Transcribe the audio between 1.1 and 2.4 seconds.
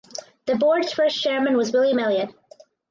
chairman was William Elliott.